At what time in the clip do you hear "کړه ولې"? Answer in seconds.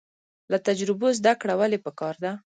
1.41-1.79